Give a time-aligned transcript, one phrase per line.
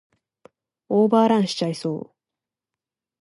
[0.89, 2.15] オーバーランしちゃいそう